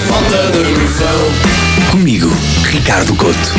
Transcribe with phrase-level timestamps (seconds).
[0.00, 1.90] falta de noção.
[1.90, 2.28] Comigo,
[2.64, 3.52] Ricardo Couto.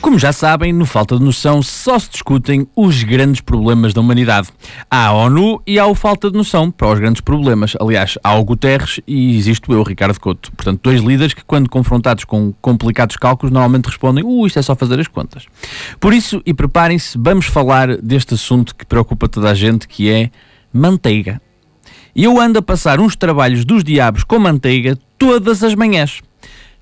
[0.00, 4.48] Como já sabem, no Falta de Noção só se discutem os grandes problemas da humanidade.
[4.90, 7.74] Há a ONU e há o Falta de Noção para os grandes problemas.
[7.80, 10.52] Aliás, há o Guterres e existe eu, Ricardo Couto.
[10.52, 14.76] Portanto, dois líderes que, quando confrontados com complicados cálculos, normalmente respondem: Uh, isto é só
[14.76, 15.46] fazer as contas.
[15.98, 20.30] Por isso, e preparem-se, vamos falar deste assunto que preocupa toda a gente, que é
[20.70, 21.40] manteiga.
[22.14, 26.20] E eu ando a passar uns trabalhos dos diabos com manteiga todas as manhãs.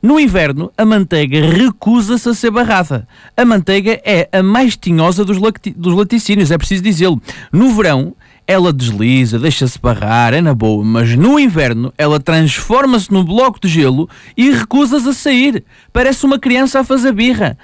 [0.03, 3.07] No inverno, a manteiga recusa-se a ser barrada.
[3.37, 5.39] A manteiga é a mais tinhosa dos,
[5.77, 7.23] dos laticínios, é preciso dizê-lo.
[7.53, 8.13] No verão,
[8.45, 13.69] ela desliza, deixa-se barrar, é na boa, mas no inverno ela transforma-se num bloco de
[13.69, 15.65] gelo e recusa-se a sair.
[15.93, 17.57] Parece uma criança a fazer birra.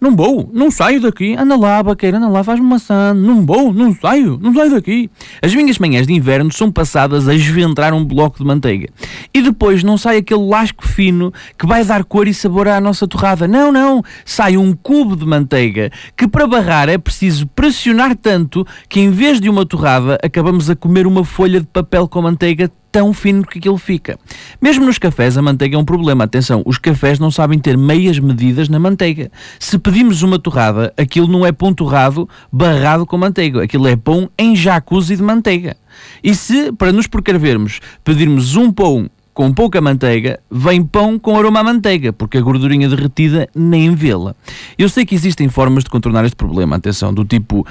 [0.00, 1.34] Não vou, não saio daqui.
[1.34, 3.12] Anda lá, baqueira, anda lá, faz-me maçã.
[3.12, 5.10] Não vou, não saio, não saio daqui.
[5.42, 8.88] As minhas manhãs de inverno são passadas a esventrar um bloco de manteiga.
[9.34, 13.08] E depois não sai aquele lasco fino que vai dar cor e sabor à nossa
[13.08, 13.48] torrada.
[13.48, 14.00] Não, não.
[14.24, 19.40] Sai um cubo de manteiga que para barrar é preciso pressionar tanto que em vez
[19.40, 23.58] de uma torrada acabamos a comer uma folha de papel com manteiga tão fino que
[23.58, 24.18] aquilo fica.
[24.60, 26.24] Mesmo nos cafés, a manteiga é um problema.
[26.24, 29.30] Atenção, os cafés não sabem ter meias medidas na manteiga.
[29.58, 33.62] Se pedimos uma torrada, aquilo não é pão torrado barrado com manteiga.
[33.62, 35.76] Aquilo é pão em jacuzzi de manteiga.
[36.22, 41.60] E se, para nos precavermos, pedirmos um pão com pouca manteiga, vem pão com aroma
[41.60, 44.34] à manteiga, porque a gordurinha derretida nem vê-la.
[44.76, 47.64] Eu sei que existem formas de contornar este problema, atenção, do tipo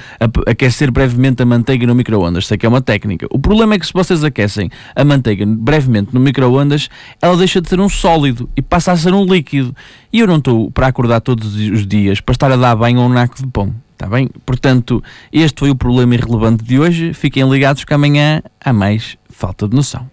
[0.47, 3.27] aquecer brevemente a manteiga no micro-ondas, sei que é uma técnica.
[3.29, 6.87] O problema é que se vocês aquecem a manteiga brevemente no micro-ondas,
[7.21, 9.75] ela deixa de ser um sólido e passa a ser um líquido.
[10.13, 13.05] E eu não estou para acordar todos os dias para estar a dar banho a
[13.05, 13.75] um naco de pão.
[13.91, 14.29] Está bem?
[14.45, 17.13] Portanto, este foi o problema irrelevante de hoje.
[17.13, 20.07] Fiquem ligados que amanhã há mais falta de noção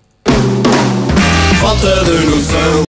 [1.65, 2.94] falta de noção.